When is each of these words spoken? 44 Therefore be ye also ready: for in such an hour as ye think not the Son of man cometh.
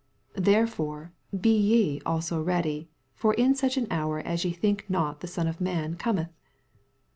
44 0.33 0.41
Therefore 0.43 1.13
be 1.41 1.55
ye 1.55 2.01
also 2.07 2.41
ready: 2.41 2.89
for 3.13 3.35
in 3.35 3.53
such 3.53 3.77
an 3.77 3.85
hour 3.91 4.17
as 4.17 4.43
ye 4.43 4.51
think 4.51 4.89
not 4.89 5.19
the 5.19 5.27
Son 5.27 5.45
of 5.45 5.61
man 5.61 5.95
cometh. 5.95 6.33